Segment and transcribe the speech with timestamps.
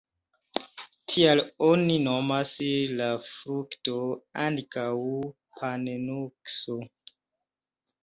[1.11, 2.55] Tial oni nomas
[3.03, 4.01] la frukto
[4.49, 4.89] ankaŭ
[5.63, 6.83] pan-nukso.